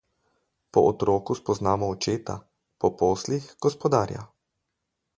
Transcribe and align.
Po 0.71 0.81
otroku 0.93 1.35
spoznamo 1.41 1.91
očeta, 1.97 2.39
po 2.79 2.93
poslih 3.05 3.55
gospodarja. 3.67 4.29